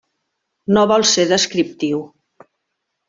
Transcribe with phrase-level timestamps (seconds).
[0.77, 2.01] No vol ser descriptiu.